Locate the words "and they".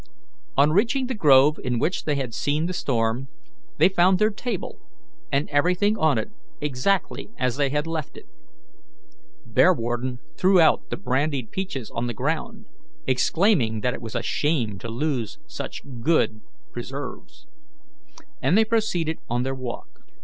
18.41-18.65